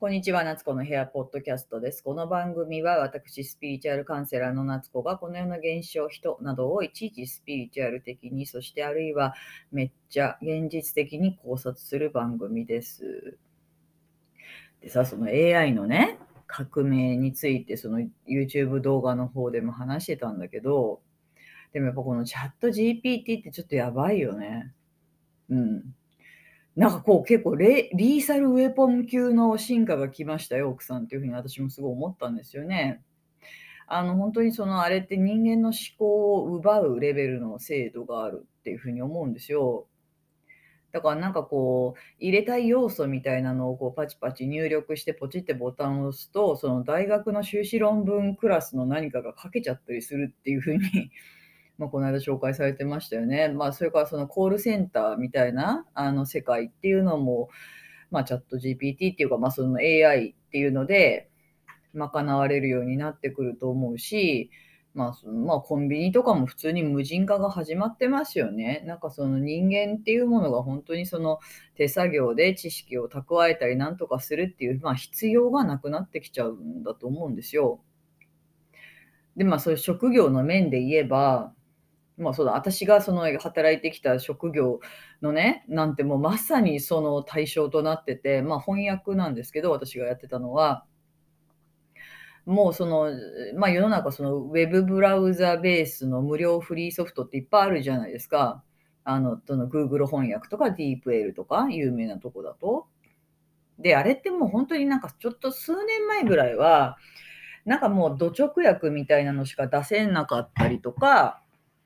[0.00, 2.02] こんにちは、夏子の部屋ポッドキャストです。
[2.02, 9.34] この番組は私、スピリチュアルカウンセラーの夏子がこのような現象、人などをいちいちスピリチュアル的に、そしてあるいは
[9.70, 13.36] めっちゃ現実的に考察する番組です。
[14.80, 21.02] でさ、その AI のね、革命について、その YouTube 動画の方でも話してたんだけど、
[21.74, 24.72] でもやっぱこのチャット GPT ってちょっとやばいよね。
[25.50, 25.94] うん。
[26.76, 33.02] なんかこう結構レリーサルウェポン級の進化が来ましたよ、奥さんっていうふうに私もすごい思ったんですよね。
[33.86, 39.88] あの本当にそのあれって人間の思考を奪うレベルの精度があるっていうふうに思うんですよ。
[40.92, 51.10] だからなんかこう入れたい要素みたいなのをこうパチパチ入力してポチってボタンを押すとその大学の修士論文クラスの何かが書けちゃったりするっていうふうに
[51.80, 53.48] まあ、この間紹介されてましたよね。
[53.48, 57.48] まあ、それからそのコールセンターみたいなあの世界っていうのも、
[58.10, 61.30] まあ、チャット GPT っていうか、まあ、その AI っていうので
[61.94, 64.50] 賄われるようになってくると思うし、
[64.92, 68.82] まあそのまあ、コンビニとかも普通に無人化が始まってますよね。
[68.84, 71.38] なんかその人間っていうものが本当にその
[71.76, 77.80] 手作業で知識を蓄えたりなんとかするっていう、まあ、必要がなくなってきちゃうんだと思うんですよ。
[79.34, 81.54] でまあそういう職業の面で言えば
[82.20, 84.80] まあそうだ、私がその働いてきた職業
[85.22, 90.84] のね、なんてもうまさにその対象となってて、まあ翻訳なんですけど、私がやってたのは、
[92.44, 93.10] もうその、
[93.56, 98.62] まあ世の中そのウェブブラウザベースの無料フリーソフトっていっぱいあるじゃないですか。
[99.02, 102.86] あの、その Google 翻訳とか DeepL とか有名なとこだと。
[103.78, 106.98] で、あれってもう本当になんかちょっと数年前ぐらいは、
[107.64, 111.39] なんかもう土直訳みたいなのしか出せなかったりとか、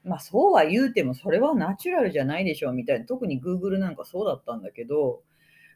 [0.05, 5.23] まあそうは言うてもそれはナチュラルじゃないでしょうみたいな、特に Google なんかそうだったんだけど、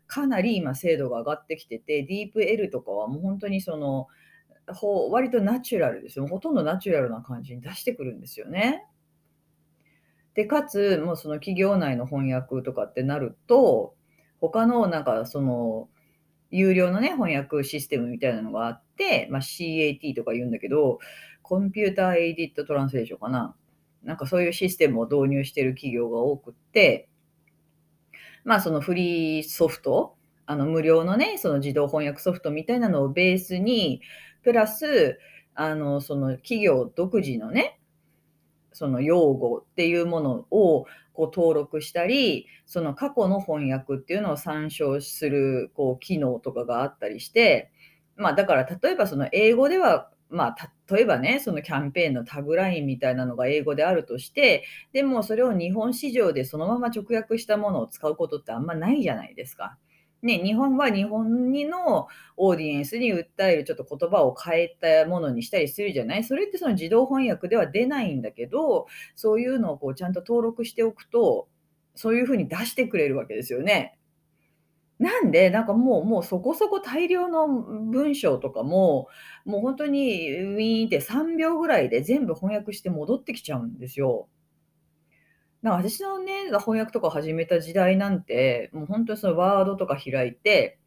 [0.06, 4.08] かなり今精度が上がってきてて、DeepL とかはもう本当にその、
[4.74, 6.26] ほ割とナチュラルですよ。
[6.26, 8.86] ほとんどナチュラルな感じに出してくるんですよね。
[10.34, 13.94] で、かつ、もうその企業内の翻訳とかってなると、
[14.40, 15.88] 他のなんかその、
[16.50, 20.98] 有料のね、翻訳システムみたいなのがあって、まあ、CAT とか言うんだけど、
[21.42, 23.54] コンピューターエディットトランスレーションかな。
[24.02, 27.08] なんかそういうシステムを導入している企業が多くって、
[28.44, 30.16] まあそのフリーソフト、
[30.46, 34.00] あの無料のね、その自動翻訳ソフトみたいなのをベースに、
[34.42, 35.18] プラス、
[35.54, 37.78] あのその企業独自のね、
[38.72, 47.72] その用語っていうものをこう登録したり、その過去の翻訳っていうのを参照するこう機能とかがあったりして、
[48.16, 59.78] まあだから例えばその英語ではまあ、例えばね、そのキャンペーンのタグラインみたいなのが英語であるとして、でもそれを日本市場でそのまま直訳したものを使うことってあんまないじゃないですか。
[60.20, 66.24] ね、日本は日本にのオーディエンスに訴えるちょっと言葉を変えたものにしたりするじゃない？
[66.24, 71.48] それってその自動翻訳では出ないんだけど、そういうのをこうちゃんと登録しておくと、
[71.94, 73.97] そういうふうに出してくれるわけですよね。
[74.98, 79.08] なんで、なんかもうもうそこそこ大量の文章とかも、
[79.44, 84.28] もう本当にウィーンって3秒ぐらいで全部翻訳して戻ってきちゃうんですよ。
[85.62, 90.78] だか私のね、翻訳とか始めた時代なんて、もう本当にそのワードとか開いて、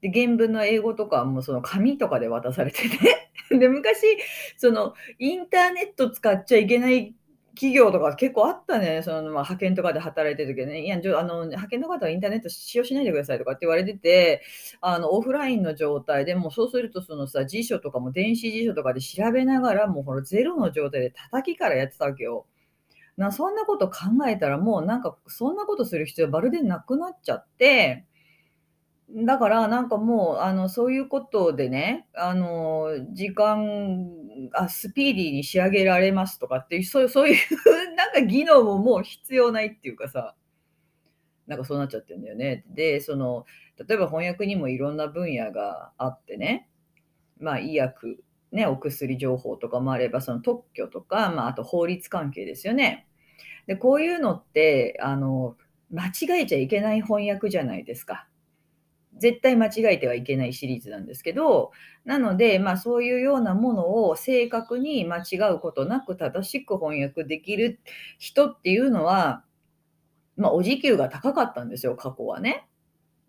[0.00, 4.18] で、原文の英語とかもその紙とかで渡されてて、 で、昔、
[4.56, 7.14] そのインターネット使っちゃいけない
[7.54, 9.02] 企業とか結構あったね。
[9.02, 14.42] その、まあ、派遣とかで働いてる時ね、いや、あの、派遣の方はインターネット使用しないでくださいとかって言われてて、
[14.80, 22.46] あの、オフラインの状態でもうそうするとそのさ、辞書とかも電子辞書とかで調べながら、もうほらゼロの状態で叩きからやってたわけよ。
[23.16, 28.06] な、そんなこと考えたらもうなんかそんなことする必要まるでなくなっちゃって、
[29.12, 34.08] だからなんかもう、あの、そういうことでね、あの、時間、
[34.52, 40.34] あ、スピーディーに仕上げられますとかっていう、そういう そういうなんか技能ももう必要ないっていうかさ、
[41.46, 42.64] なんかそうなっちゃってるんだよね。
[42.68, 43.44] で、その、
[43.88, 46.68] 例えば翻訳にもいろんな分野があってね、
[47.38, 48.22] まあ、医薬、
[48.52, 53.08] ね、お薬情報とかもあれば、その特許とか、まあ、あと法律関係ですよね。
[53.66, 55.56] で、こういうのって、あの、
[55.90, 58.28] 間違えちゃいけない翻訳じゃないですか。
[59.20, 61.72] 絶対間違えてはいけないシリーズなんですけど、
[62.04, 67.80] なので、まあ、そういうようなものを正確に間違うことなく正しく翻訳できる
[68.18, 69.44] 人っていうのは、
[70.36, 72.66] まあ、お時給が高かったんですよ、過去はね。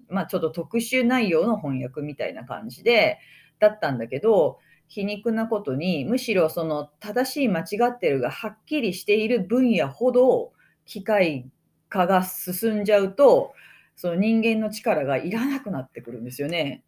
[0.07, 3.19] まあ、ちょっと特殊内容の翻訳みたいな感じで、
[3.59, 10.51] だったんだけど、皮肉なことに、むしろその正しい間違ってるがはっきりしている分野ほど
[10.85, 11.49] 機械
[11.89, 13.53] 化が進んじゃうと、
[14.01, 16.83] その人間の力がいらなくなってくるんですよね。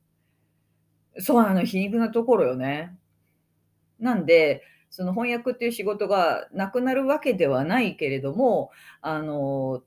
[1.19, 2.97] そうなの、皮肉なところよね。
[3.99, 8.71] なんで、その翻訳っていう仕事がなくなるわけではないけれども、
[9.01, 9.83] あの、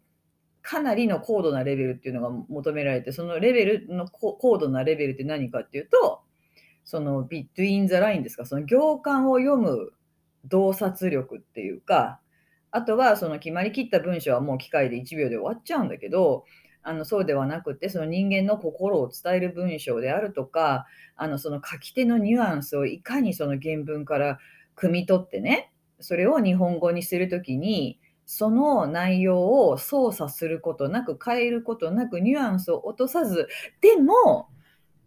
[0.63, 6.21] かなりの高度なレベルっていうのが求められて、そのレベルの高度なレベルって何かっていうと、
[6.85, 9.91] そのビットインザラインですか、その行間を読む
[10.45, 12.21] 洞察力っていうか、
[12.71, 16.45] あとはその決まりきった文章はもう機械で1秒で終わっちゃうんだけど、
[16.87, 20.87] あのそうではなくて、その人間の心を伝える文章であるとか、
[21.17, 24.39] あのその書き手のニュアンスをいかにその原文から
[24.77, 33.49] 汲み取ってね、それを日本語にするときに、その内容を操作することなく、変えることなく、ニュアンスを落とさず、
[33.81, 34.49] でも、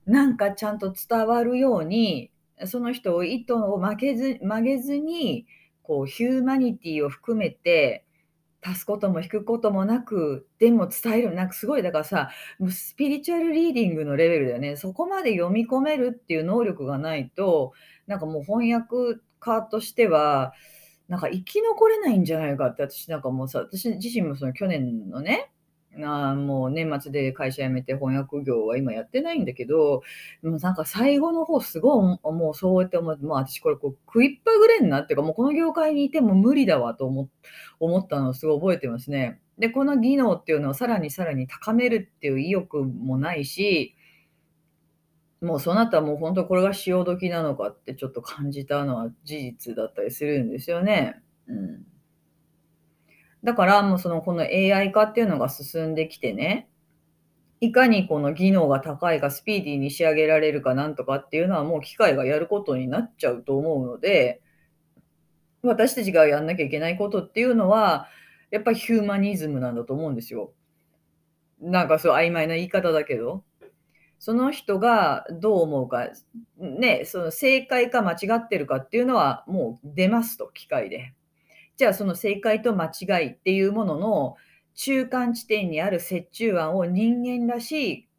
[0.05, 2.29] なんかちゃんと伝わるように、
[2.65, 5.45] その人を意図を曲げず曲げずに、
[5.81, 8.03] こうヒューマニティを含めて、
[8.61, 12.29] 足すことも引くこともなく、でも伝える、なんかすごいだからさ、
[12.59, 14.75] もうスピリチュアルリーディングのレベルだよね。
[14.75, 17.73] そこまで読み込めるっていう能力がないと、
[18.07, 20.53] なんかもう翻訳家としては、
[21.07, 25.51] なんか生き残れないんじゃないかって、私なんかもうさ、私自身もその去年のね、
[26.05, 30.01] あもう年末で会社辞めて翻訳業は今やってないんだけど、
[30.43, 37.29] でもなんか最後の方すごい、もうそうやって思って、もう私これこう食いっぱぐれんなっていうか、もうこの業界にいても無理だわと思
[37.79, 39.39] 思ったのをすごい覚えてますね。
[39.57, 43.95] で、この技能っていうのをさらにさらに高めるっていう意欲もないし、
[45.41, 51.21] もうその後はもう本当これが潮時なのかってちょっと感じたのは事実だったりするんですよね。
[51.47, 51.85] うん。
[53.44, 56.69] だからもうそのこの AI 化っていうのが進んできてね、
[57.62, 64.41] いかにこの技能が高いかスピーディーに仕上げられるかなんとかっていうのはもう機械がやることになっちゃうと思うので、
[65.62, 68.07] 私たちがやんなきゃいけないことっていうのは、
[68.50, 70.53] やっぱりヒューマニズムなんだと思うんですよ。
[71.62, 73.44] なんかそう曖昧な言い方だけど。
[74.21, 76.09] その人がどう思うか、
[76.57, 81.13] ね、その正解か間違ってるかっていうのはもう出ますと、機械で。
[81.79, 84.35] じゃあその正解と間違いっていうものの
[84.75, 88.09] 中間地点にある折衷案を人間らしい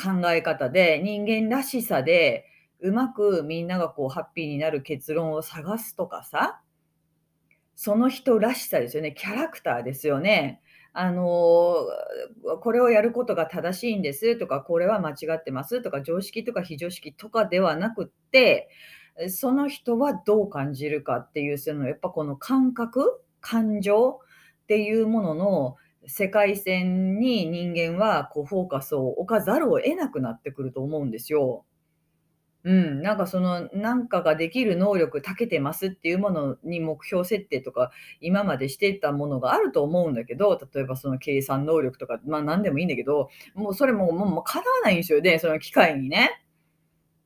[0.00, 2.46] 考え方で、人間らしさで、
[2.78, 6.60] うまくみんながこうハッピーになる結論を探すとかさ、
[7.74, 9.12] その人らしさですよね。
[9.12, 10.62] キャラクターですよね。
[10.92, 11.74] あの、
[12.60, 18.68] これをやることが正しいんですとか、これは間違ってますとか、常識とか非常識とかではなくって、
[19.28, 24.20] その人はどう感じるかっていう、そのやっぱこの感覚、感情
[24.62, 25.76] っていうものの
[26.06, 31.64] 世界線に人間はこうフォーカスを置かざるを得なくなってくると思うんですよ。
[32.64, 46.42] うん、なんかその、なんかができる能力長けてますっていうものに目標設定とか、今までしてたものがあると思うんだけど、例えばその計算能力とか、まあ何でもいいんだけど、もうそれももうもう叶わないんですよね、その機械にね。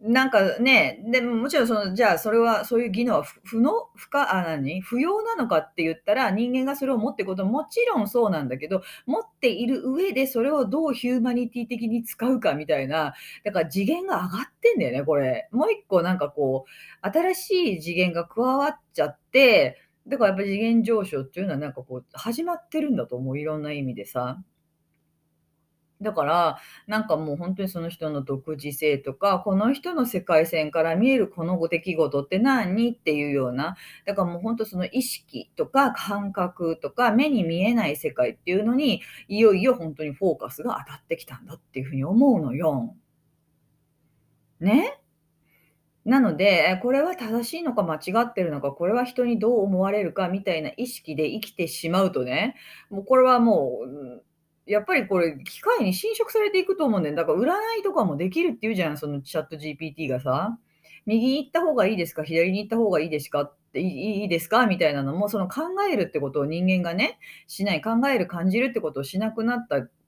[0.05, 4.81] なんかね、でももちろんその、じゃあそれは、そういう技能は不能不可あ、何？
[4.81, 13.15] 不要なのかって言ったら、人間がそれを持っていくことももちろんそうなんだけど、持っている上でそれをどうヒューマニティ的に使うかみたいな、
[13.45, 15.49] だから次元が上がってんだよね、これ。
[15.53, 19.79] もう一個なんかこう、新しい次元が加わっちゃって、
[20.09, 24.43] だからやっぱり次元上昇っていうのはなんかこう、始まってるんだと思う、いろんな意味でさ。
[26.03, 32.93] だから、なんかもう本当にその人の独自性とか、この人の世界線から見えるこの出来事って何？
[32.93, 42.95] っていうような、だからもう本当その意識とか感覚とか目に見えない世界っていうのに、いよいよ本当にフォーカスが当たってきたんだっていうふうに思うのよ。
[44.61, 44.99] ね？
[46.05, 52.57] なので、これは正しいのか間違ってるのか、これは人にどう思われるかみたいな意識で生きてしまうとね、
[52.91, 54.22] もうこれはもう、
[54.67, 57.17] やっぱりこれ、機械に侵食されていくと思うんだよ。
[57.17, 60.59] だから占いとかもできるって言うじゃん、そのチャット GPT がさ。
[61.05, 62.23] 右に行った方がいいですか？
[62.25, 63.43] 左に行った方がいいですか？
[63.43, 64.67] っていいですか？
[64.67, 69.67] みたいなのも、その考えるってことを人間がね、しない、考える、感じるってことをしなくなっ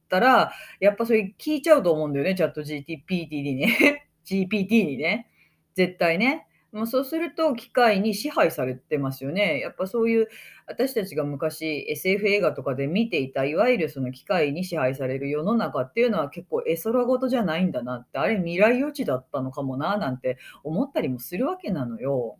[0.08, 4.08] たら、やっぱそれ聞いちゃうと思うんだよね、チャット GPT にね。
[4.24, 5.26] GPT にね。
[5.74, 6.46] 絶対ね。
[6.74, 9.60] まあ、そうすると機械に支配されてますよね。
[9.60, 10.28] やっぱそういう
[10.66, 22.38] 私たちが昔 SF 映画とかで見ていたいわゆるその機械に支配される世の中っていうのは結構絵空事じゃないんだなってあれ未来予知だったのかもななんて思ったりもするわけなのよ。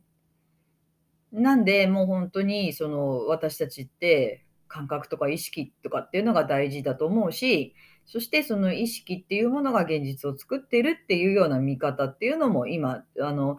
[1.31, 7.77] なんでもう本当にその私たちって感覚とか意識とかっていうのが大事だと思うし
[8.07, 13.57] そしてその意識っていうものが現実を作ってるっていうような見方っていうのも今あの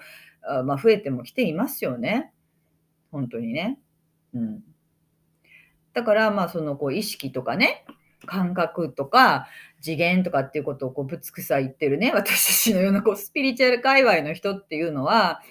[0.65, 2.31] まあ、増えてもきていますよね。
[3.11, 3.79] 本当にね。
[4.33, 4.63] うん。
[5.93, 7.85] だから、まあ、その、こう、意識とかね、
[8.25, 9.47] 感覚とか、
[9.81, 15.41] 次元とかっていうことをこうぶつくさ言ってるね、私たちのようなこうスピリチュアル界隈の人っていうのは、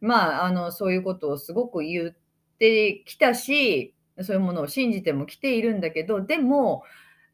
[0.00, 2.16] まあ、あの、そういうことをすごく言っ
[2.58, 6.82] てきたし、そういうものを信じても来ているんだけど、でも、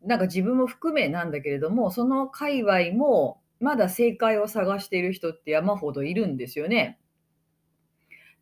[0.04, 6.98] なんか自分も含めなんだけれども、その界隈もまだ正解を探している人って山ほどいるんですよね。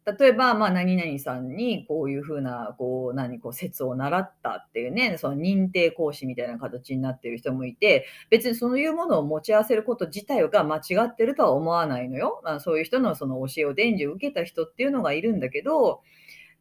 [0.06, 12.40] 例えば、まあ、何々さんにこういうふうな、こう、何、こう、説を習ったっていうね、その認定講師みたいな形になっている人もいて、別にそういうものを持ち合わせること自体が間違ってるとは思わないのよ。
[12.42, 16.00] まあ、そういう人のその教えを伝授を受けた人っていうのがいるんだけど、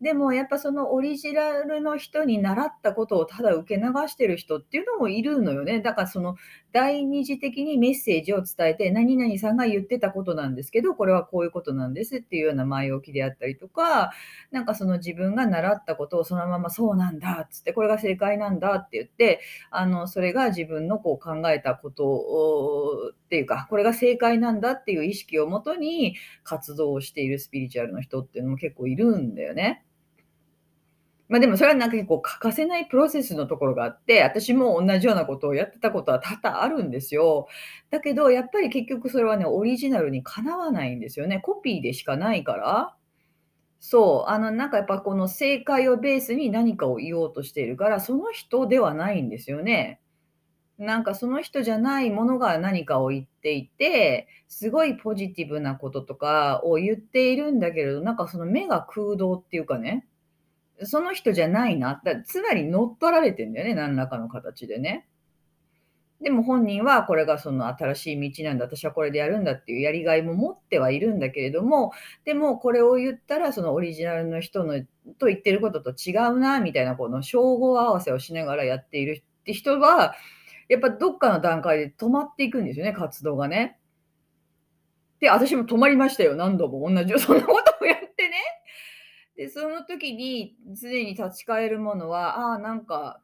[0.01, 5.81] でもやっぱそのオリジナルの人に習ったことをただ受け流してる人っていうのもいるのよね。
[5.81, 6.35] だからその
[6.71, 14.11] 第二次的にメッセージを伝えて、何々さんが言ってたことなんですけど、これはこういうことなんですっていうような前置きであったりとか、
[14.51, 29.85] なんかその自分が習ったことをそのままそうなんだっつって、これが正解なんだって言って、あの、それが自分のこう考えたことっていうか、これが正解なんだっていう意識をもとに活動をしているスピリチュアルの人っていうのも結構いるんだよね。
[31.29, 37.47] まあでもそれはなんか結構欠かせないプロセスのところがあって、私も同じようなことをやってたことは多々あるんですよ。
[37.91, 41.39] だけど、やっぱり結局それはね、オリジナルにかなわないんですよね。
[41.39, 42.95] コピーでしかないから。
[43.79, 50.01] そう、あの、なんかやっぱこの正解をベースに何かを言おうとしているから、その人ではないんですよね。
[50.79, 60.07] なんかその人じゃないものが何かを言っていて、すごいポジティブなこととかを言っているんだけれど、なんかその目が空洞っていうかね、
[60.83, 62.01] その人じゃないな。
[62.03, 65.07] だつまり乗っ取られてんだよね、何らかの形でね。
[66.21, 71.93] でも本人はこれがその新しい道なんだ、私はこれでやるんだっていうやりがいも持ってはいるんだけれども、
[72.25, 74.81] でもこれを言ったらそのオリジナルの人の
[75.17, 80.13] と言ってることと違うな、みたいなこの称号合わせをしながらやっているって人は、
[80.67, 83.77] やっぱどっかの段階で止まっていくんですよね、活動がね。
[85.21, 87.19] で、私も止まりましたよ、何度も同じよ。
[87.19, 87.97] そんなことをやっ。
[89.39, 93.23] で、その時に常に立ち返るものは、ああ、なんか、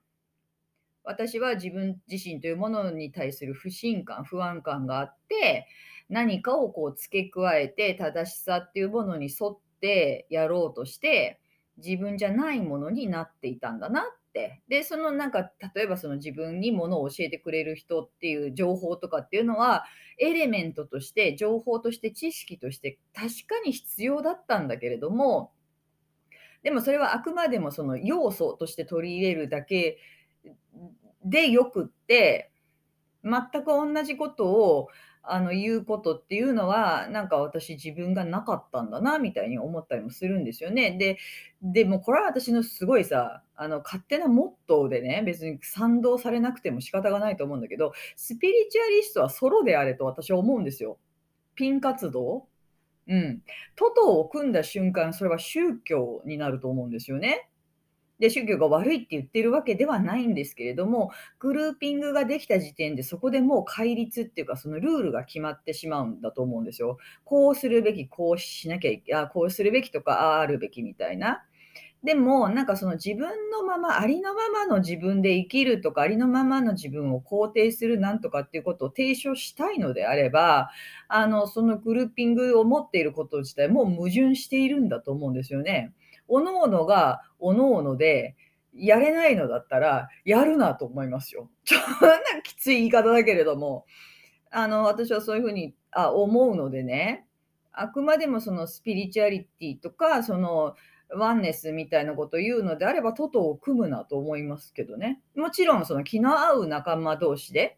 [1.04, 5.68] 私は自分自身というものに対する不信感、不安感があって、
[6.08, 11.42] 何かをこう付け加えて正しさっていうものに沿ってやろうとして、
[11.86, 14.62] 自分じゃないものになっていたんだなって。
[14.70, 19.84] で、そのなんか、例えばその自分にものを教えてくれる人っていう情報とかっていうのは、
[20.18, 25.52] エレメントとして、情報として、知識として確かに必要だったんだけれども、
[26.66, 30.00] でもそれはあくまでもその要素として取り入れるだけ
[31.24, 32.52] でよくって、
[33.24, 34.88] 全く同じことを
[35.22, 40.98] あの言うことっていうのは、なんか私自分がなかったんだなみたいに思ったりもするんですよね。
[40.98, 41.20] で、
[41.62, 50.98] でもこれは私のすごいさ、あの勝手なモットーでね、別に賛同されなくても仕方がないと思うんだけど、スピリチュアリストはソロであれと私は思うんですよ。
[51.54, 52.48] ピン活動
[53.08, 53.42] うん。
[53.76, 57.50] トトを組んだ瞬間、それは宗教になると思うんですよね。
[58.20, 66.98] で、宗教が悪いって言ってるわけではないんですけれども、グルーピングができた時点でそこでもう戒律っていうか、そのルールが決まってしまうんだと思うんですよ。
[67.26, 71.44] こうするべき、こうしなきゃいけあこうするべきとか、ああるべきみたいな。
[72.06, 80.70] でも、なんかその自分のまま、ありのままの自分で生きるとか、ありのままの自分を肯定するなんとかっていうことを提唱したいのであれば、
[81.08, 85.94] あの、そのグルーピングを持っていること自体もう矛盾しているんだと思うんですよね。
[86.30, 88.36] 各々が各々で、
[88.78, 91.50] やれないのだったら、やるなと思いますよ。
[91.64, 93.86] ちょっときつい言い方だけれども、
[94.52, 97.26] あの、私はそういうふうにあ思うのでね、
[97.72, 100.76] あくまでもそのスピリチュアリティとか、その、
[101.18, 105.22] ワンネスみたいなことを言うのであれば、トトを組むなと思いますけどね。
[105.36, 107.78] もちろん、その気の合う仲間同士で、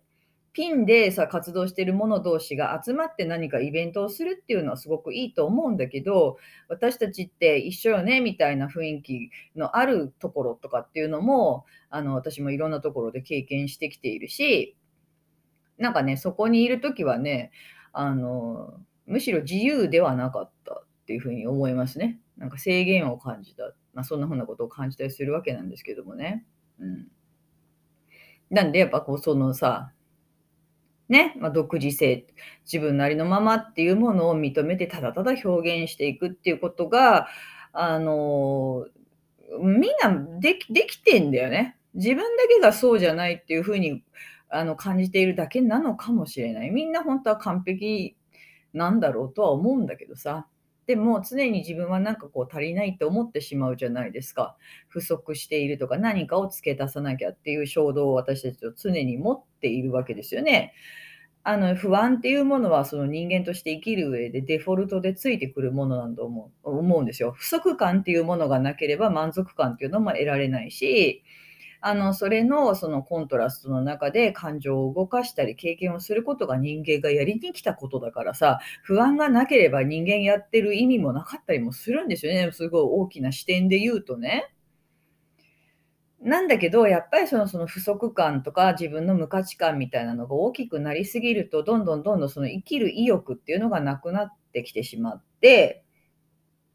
[0.57, 14.75] ピンでさ活動してる者同士が集まって何かイベントをするっていうのはすごくいいと思うんだけど、私たちって一緒よねみたいな雰囲気のあるところとかっていうのも、あの私もいろんなところで経験してきているし、
[15.77, 17.51] なんかね、そこにいるときはね、
[17.93, 18.73] あの、
[19.05, 22.19] むしろ自由ではなかったっていうふうに思いますね。
[22.37, 23.73] なんか制限を感じた。
[23.93, 26.45] まあ、そんなふうなことを感じたりするわけなんですけどもね。
[26.79, 27.07] うん。
[28.49, 29.91] なんで、やっぱこう、そのさ、
[31.09, 32.27] ね、まあ、独自性、
[32.65, 37.27] 自分なりのままっていうものを認めて、ただただ表現していくっていうことが、
[37.73, 38.87] あの
[39.61, 41.77] みんなできできてんだよね。
[41.93, 44.03] 自分だけがそうじゃないっていうふうに
[44.49, 46.71] あの感じているだけなのかもしれない。
[46.71, 48.17] みんな本当は完璧
[48.73, 50.47] なんだろうとは思うんだけどさ。
[50.87, 54.55] でも常に自分はなんかこう足りないって思ってしまうじゃないですか。
[54.87, 60.73] 不足しているとか何かを付け足さなきゃっていう衝動を私たちは常に持っているわけですよね。
[61.43, 67.31] あの、不安っていうものはその人間として生きる上でデフォルトでついてくるものなんだと思う思うんですよ。
[67.31, 71.23] 不足感っていうものがなければ満足感っていうのも得られないし、
[71.87, 82.51] あの、それのそのコントラストの中で感情を動かしたり経験をすることが人間がやりに来たことだからさ、不安がなければ人間やってる意味もなかったりもするんですよね。
[82.51, 84.53] すごい大きな視点で言うとね。
[86.19, 95.85] なんだけど、やっぱりそのその不足感とか自分の無価値観みたいなのが大きくなりすぎると、どんどんどんどんその生きる意欲っていうのがなくなってきてしまって、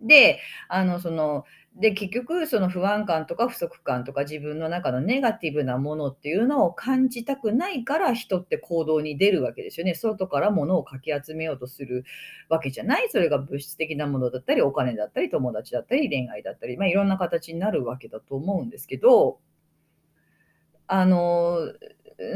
[0.01, 9.95] で、あのその、で、結局その不安感とか不足感とか自分の中のネガティブなものっていうのを感じたくないから人って行動に出るわけですよね。
[9.95, 12.05] 外から物をかき集めようとする
[12.51, 13.09] わけじゃない。
[13.11, 19.41] それが物質的なものだったり、お金だったり、友達だったり、恋愛だったり、まあ、いろんな形になるわけだと思うんですけど、
[20.87, 21.73] あの、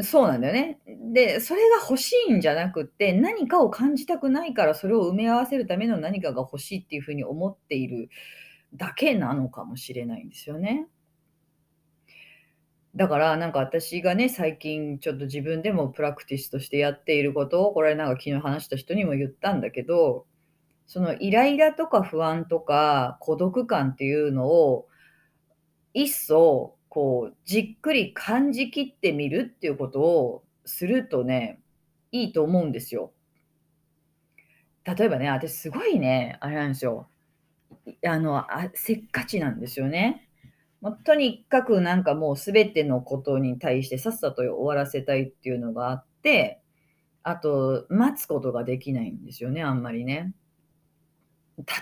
[0.02, 0.78] そうなんだよね。
[1.12, 8.08] で、それが欲しいんじゃなくって、何かを感じたくないからそれを埋め合わせるための何かが欲しいっていうふうに思っている
[8.76, 10.86] だけなのかもしれないんですよね。
[12.94, 20.26] だからなんか私がね、最近ちょっと自分でもプラクティスとしてやっていることを、これなんか昨日話した人にも言ったんだけど、
[20.86, 24.88] そのイライラとか不安とか孤独感っていうのを、
[25.92, 31.60] 一層こうじっくり感じきってみるっていうことをするとね、
[32.12, 33.12] いいと思うんですよ。
[34.84, 37.10] 例えばね、私すごいね、あれなんですよ。
[38.04, 40.28] あの、あせっかちなんですよね。
[40.80, 46.60] もうとにかくなんかもう全てのことに対してさっさと終わらせたいっていうのがあって、
[47.22, 50.32] あと、待つことができないんですよね、あんまりね。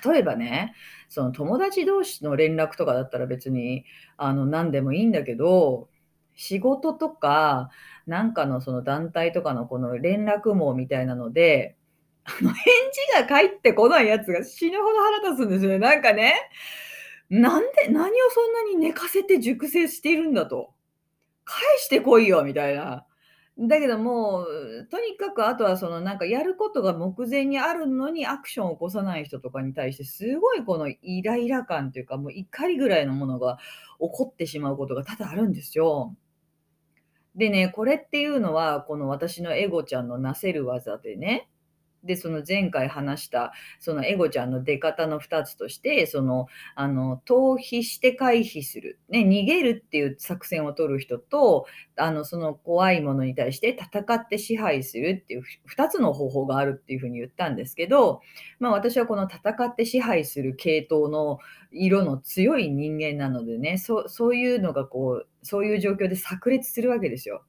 [0.06, 0.74] 例えばね、
[1.08, 3.84] その友達同士の連絡とかだったら別に
[4.16, 5.88] あの何でもいいんだけど、
[6.34, 7.70] 仕事とか、
[8.06, 11.76] なんかのその団体とかのこの連絡網みたいなので、
[12.24, 15.78] 返事が返ってこないやつが死ぬほど腹立つんですよね。
[15.78, 16.34] なんかね、
[17.30, 20.72] なんで、何をそんなに寝かせて熟成しているんだと。
[21.44, 23.06] 返してこいよみたいな。
[23.58, 33.58] だけどもう、とにかくあとはそのなんかやることが目前にあるのにアクションを起こさない人とかに対してすごいこのイライラ感というかもう怒りぐらいのものが
[34.00, 36.16] 起こってしまうことが多々あるんですよ。
[37.36, 41.48] でね、これっていうのはこの私のエゴちゃんのなせる技でね、
[42.04, 58.20] で、その前回話した、そのエゴちゃんの出方の2つとして、その、あの、逃避して回避する、ね、逃げるっていう作戦を取る人と、あの、その怖いものに対して戦って支配するっていう2つの方法があるっていうふうに言ったんですけど、
[58.58, 61.38] まあ私はこの戦って支配する系統の
[61.72, 67.44] 色の強い人間なのでね、そそういうのがこう、そういう状況で炸裂するわけですよ。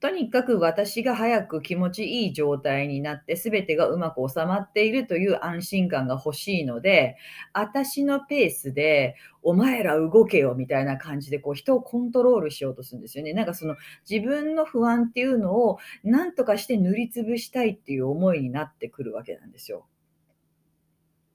[0.00, 7.16] とにかく私が早く気持ちいい状態になって全てがうまく収まっているという安心感が欲しいので、
[7.52, 13.32] 私のペースでお前ら動けよみたいな感じでこう人をコントロールしようとするんですよね。
[13.32, 13.74] なんかその
[14.08, 19.86] 自分の不安っていうのを何とかして塗りつぶしたいっていう思いになってくるわけなんですよ。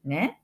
[0.05, 0.42] ね？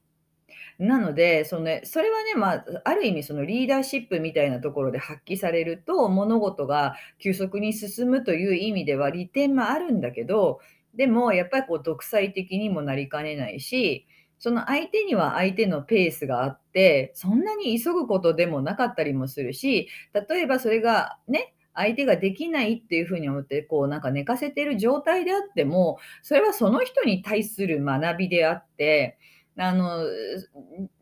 [0.79, 10.61] なので、その、それはね、まあ、ある意味そのリーダーシップみたいなところで発揮されると、物事が急速に進むという意味では利点もあるんだけど、
[10.95, 14.07] でもやっぱりこう独裁的にもなりかねないし、
[14.39, 19.89] その相手には相手のペースがあって、そんなに急ぐことでもなかったりもするし、
[20.29, 29.17] 例えばそれがね、相手ができないっていうふうに思って、こうなんか寝かせてる状態であっても、それはその人に対する学びであって、
[29.59, 30.05] あの、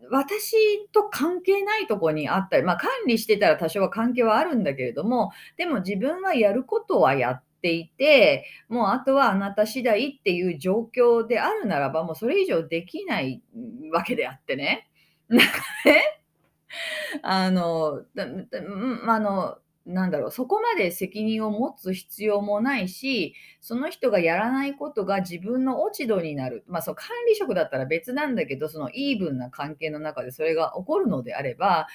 [0.10, 13.44] 私と関係ないとこにあったり、まあ、管理してたら多少は関係はあるんだけれども、でも自分はやることはやっていて、もうあとはあなた次第っていう状況であるならば、もうそれ以上できない
[13.94, 14.90] わけであってね。
[15.30, 15.46] なんか
[15.86, 16.22] ね、
[17.22, 18.02] あの、
[19.08, 19.58] あの、
[19.88, 26.66] なんだろう、そこまで責任を持つ必要もないし、その人がやらないことが自分の落ち度になる。
[26.68, 31.88] まあ、その管理職だったら別なんだけど、そのイーブンな関係の中でそれが起こるのであれば、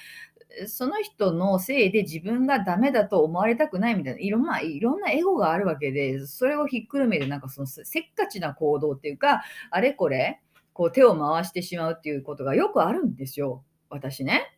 [0.67, 10.41] その人のせいで自分がダメだと思われたくないみたいな、いろ,、まあ、いろんなエゴがあるわけで、それをひっくるめて、なんかそのせっかちな行動っていうか、あれこれ、
[10.73, 14.57] こう手を回してしまうっていうことがよくあるんですよ、私ね。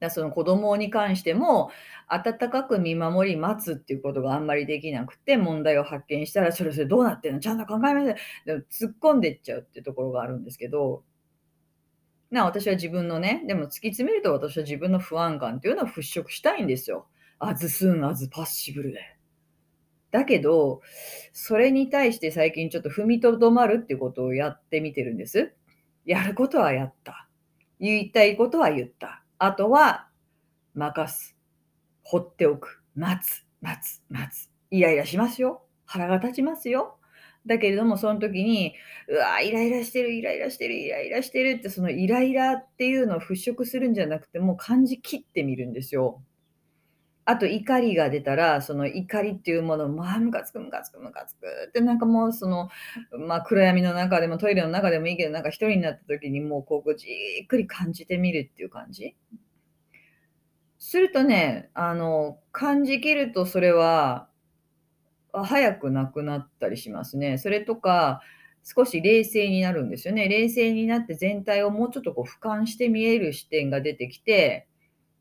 [0.00, 1.70] だその子供に関しても、
[2.06, 7.40] 温かく見守り待つっていうことがあんまりできなくて、問題を発見したら、それそれどうなってんの？
[7.40, 8.14] ちゃんと考えましょう。
[8.46, 11.02] でも突っ込んでっちゃうっていうところがあるんですけど、
[12.30, 17.08] な、私は自分のね、でも突き詰めると私は自分の不安感っていうのを払拭したいんですよ。
[17.40, 19.00] as soon as possible で。
[20.10, 20.80] だけど、
[21.32, 25.52] それに対して最近ちょっと踏みとどまるっていうことをやってみてるんです。
[26.04, 27.28] やることはやった。
[27.80, 29.22] 言いたいことは言った。
[29.40, 30.08] あとは、
[30.74, 31.36] 任す。
[32.02, 32.82] 放っておく。
[32.96, 33.44] 待つ。
[33.60, 34.02] 待つ。
[34.10, 34.50] 待つ。
[34.72, 35.62] イライラしますよ。
[35.86, 36.98] 腹が立ちますよ。
[37.46, 38.74] だけれども、その時に、
[39.08, 46.20] うわ、イライラしてる、イライラしてる、イライラしてるって、そのイライラっていうのを払拭するんじゃなくて、もう感じ切ってみるんですよ。
[47.30, 52.70] あと怒りが出たら、その怒りっていうものを、まあ、ムカつくムカつくムカつくって、なんかもうその、
[53.26, 57.06] まあ、暗闇の中でもトイレの中でもいいけど、なんか一人になった時にもうこうじ
[57.44, 59.14] っくり感じてみるっていう感じ。
[60.78, 64.30] するとね、あの、感じきるとそれは
[65.34, 67.36] 早くなくなったりしますね。
[67.36, 68.22] それとか、
[68.64, 70.30] 少し冷静になるんですよね。
[70.30, 74.67] 冷静になって全体をもうちょっとこう俯瞰して見える視点が出てきて、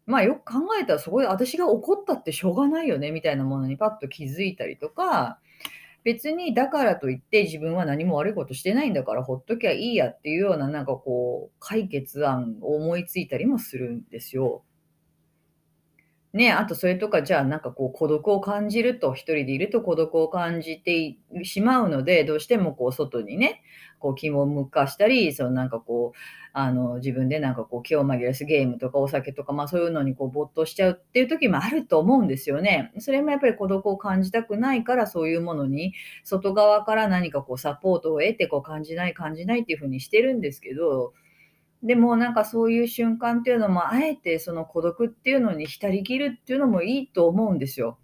[0.08, 5.38] まあよく考えたらそこで私が怒ったってしょうがないよねみたいなものにパッと気づいたりとか、
[6.04, 14.64] 別にだからといって自分は何も悪いことしてないんだからほっときゃいいやっていうようななんかこう解決案を思いついたりもするんですよ。
[16.34, 23.62] ね、あとそれとか、じゃあなんかこう孤独を感じると、一人でいると孤独を感じてしまうので、どうしてもこう外にね、
[24.00, 26.18] こう気を向かしたり、そのなんかこう、
[26.54, 32.92] あの自分でなんかこう気を紛らすゲームとかお酒とか、まあそういうのにこう没頭しちゃうっていう時もあると思うんですよね。
[33.00, 41.14] それもやっぱり孤独を感じたくないから、そういうものに外側から何かこうサポートを得てこう感じない感じないっていうふうにしてるんですけど、
[41.84, 48.00] でもなんかそういう瞬間っていうのも、あえてその孤独っていうのに浸りきるっていうのもいいと思うんですよ。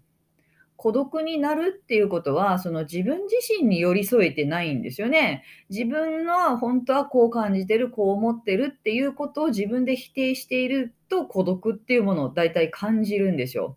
[0.76, 5.44] 孤独になるっていうことは、その自分自身に寄り添えてないんですよね。
[5.70, 13.76] 自分の本当はこう感じてる、こう思ってるっていうことを自分で否定していると孤独っていうものを大体感じるんですよ。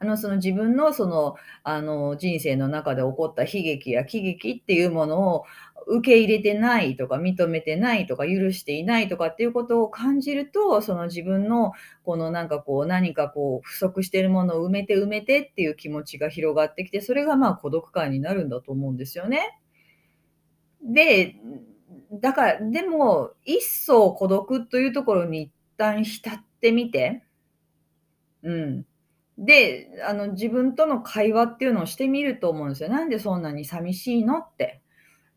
[0.00, 1.34] あの、その自分のその、
[1.64, 5.44] あの、人生の中で起こった悲劇や喜劇っていうものを、
[5.86, 11.72] 受け入れてないとか、認めてないとか、許していないとかっていうことを感じると、その自分の
[12.04, 19.58] このなんかこう、何かこう、不足してるものを埋めて埋めてっていう気持ちが広がってきて、それがまあ孤独感になるんだと思うんですよね。
[20.82, 21.36] で、
[22.12, 27.22] だから、でも、一層孤独というところに一旦浸ってみて、
[28.42, 28.86] うん。
[29.38, 32.88] で、あの、自分との会話っていうのをしてみると思うんですよ。
[32.88, 34.82] なんでそんなに寂しいのって。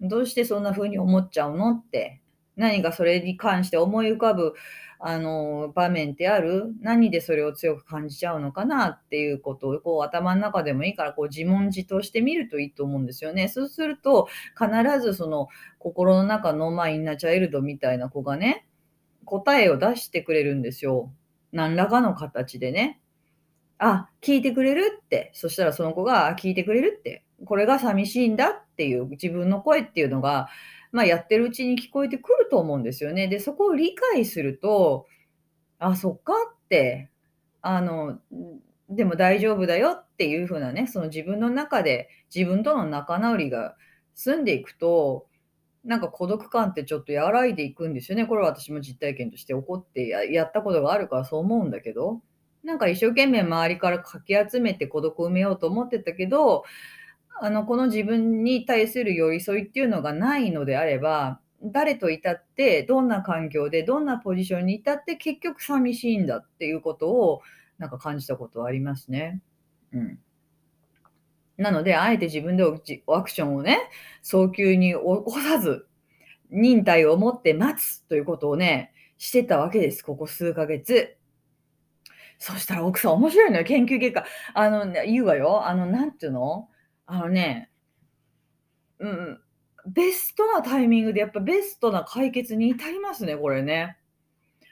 [0.01, 2.21] どうしてそんな風に思っちゃうのって、
[2.57, 4.53] 何かそれに関して思い浮かぶ、
[4.99, 6.75] あの、場面ってある？
[6.81, 13.47] 何でそれを強く感じちゃうのかなっていうことを、こう、頭の中でもいいから、こう、自問自答してみるといいと思うんですよね。
[13.47, 14.69] そうすると、必
[15.01, 15.47] ずその、
[15.79, 18.67] 心の中の、まあ、インナーチャイルドみたいな子がね、
[19.25, 21.11] 答えを出してくれるんですよ。
[21.51, 22.99] 何らかの形でね。
[23.79, 25.31] あ、聞いてくれるって。
[25.33, 27.23] そしたらその子が、聞いてくれるって。
[27.45, 30.49] これが寂しいんだっっていう自分の声っていうのが、
[30.91, 33.27] まあ、やってるうちに聞こえてくると思うんですよね。
[33.27, 35.07] で、そこを理解すると、
[35.79, 37.09] あ、そっかって、
[37.61, 38.19] あの、
[38.89, 43.75] でも大丈夫だよっていう風なね、その自分の中で自分との仲直りが
[44.15, 45.27] 済んでいくと、
[45.83, 48.25] なんか孤独感ってちょっと和らいでいくんですよね。
[48.25, 52.21] これは私も実体験として起こってややったことがあるからそう思うんだけど、
[52.63, 56.63] なんか一生懸命周りからかき集めて孤独を埋めようと思ってたけど、
[57.39, 67.41] あの、この自分に対する寄り添いっていうのがないのであれば、誰といたって、どんな環境で、どんなポジションにいたって、結局寂しいんだっていうことを、
[67.77, 69.41] なんか感じたことはありますね。
[69.93, 70.19] うん。
[71.57, 73.79] なので、あえて自分でアクションをね、
[74.23, 75.87] 早急に起こさず、
[76.49, 80.03] 忍耐を持って待つということをね、してたわけです。
[80.03, 81.15] ここ数ヶ月。
[82.39, 84.25] そしたら奥さん面白いのよ、研究結果。
[84.55, 85.67] あの、言うわよ。
[85.67, 86.67] あの、なんていうの？
[87.11, 87.69] あのね、
[88.99, 89.41] うん、
[89.85, 93.97] ベストなタイミングでやっぱベストな解決に至りますね、これね。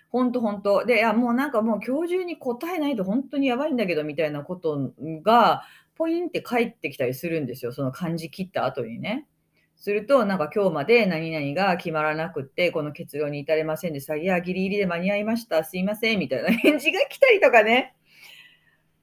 [0.10, 0.86] ほんとほんと。
[0.86, 5.63] で、いや、もうなんかもう今日中に答えないと本当にやばいんだけどみたいなことが、
[5.95, 7.73] ポインって返ってきたりするんですよ。
[7.73, 9.28] その感じ切った後にね。
[9.75, 14.15] すると、なんか今日まで何々が決まらなくって、この結論に至れませんでした。
[14.15, 15.65] いや、ギリギリで間に合いました。
[15.65, 16.19] すいません。
[16.19, 17.95] みたいな返事が来たりとかね。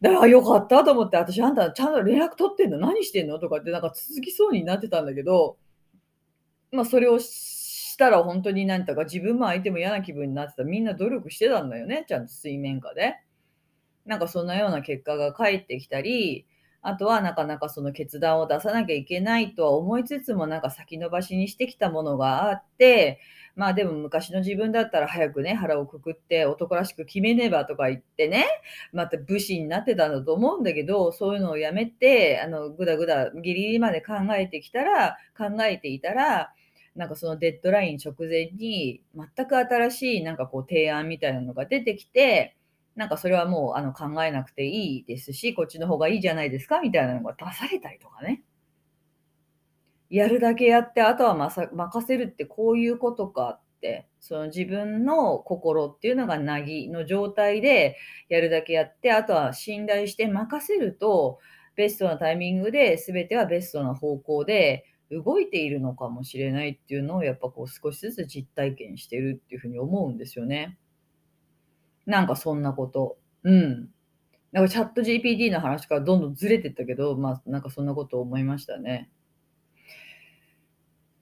[0.00, 2.78] だからよかったと思って、私あんたちゃんと連絡取ってんの？
[2.78, 3.38] 何してんの？
[3.38, 5.56] とかってなんか続きそうになってたんだけど、
[6.70, 10.64] まあそれをしたら本当になんとか自分も相手も嫌な気分になってた。
[10.64, 13.14] みんな努力してたんだよね、ちゃんと水面下で。
[14.04, 16.46] なんかそんなような結果が返ってきたり、
[16.86, 23.18] あとはなかなかその決断を出さなきゃいけないとは思いつつも、なんか先延ばしにしてきたものがあって、
[23.56, 28.46] まあでも昔の自分だったら早くね、腹をくくって男らしく決めねばとか言ってね、
[28.92, 36.52] また武士になってたんだと思うんだけど、そういうのをやめて、あの、ぐだぐだギリギリまで考えてきたら、考えていたら、
[36.94, 42.54] なんかそのデッドライン直前に全く新しいなんかこう提案みたいなのが出てきて、
[42.96, 48.42] なんかそれはもうあの考えなくていいですし、こっちの方がいいじゃないですかみたいなのが出されたりとかね。
[50.08, 57.96] やるだけやって、あとはまさ任せるってこういうことかって、その自分の心っていうのがなぎの状態で
[58.28, 61.38] やるだけやって、あとは信頼して任せると、
[61.76, 70.78] ベストなタイミングで全てはベストな方向で動いているのかもしれないっていうのをやっぱこう少しずつ実体験してるっていうふうに思うんですよね。
[72.06, 73.18] なんかそんなこと。
[73.42, 73.88] うん。
[74.52, 79.10] なんかチャット GPT の話からどんどんずれてったけど、まあなんかそんなこと思いましたね。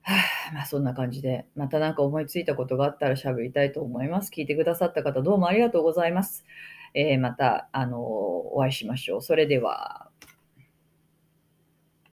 [0.03, 0.15] は
[0.51, 4.31] あ、まあそんな感じで、またなんか思いついたことがあったら喋りたいと思います。
[4.31, 6.45] 聞いてくださった方どうもありがとうございます。
[6.93, 9.23] えー、また、あのお会いしましょう。
[9.23, 10.11] それでは。